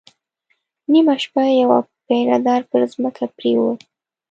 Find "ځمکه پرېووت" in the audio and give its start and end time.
2.93-3.79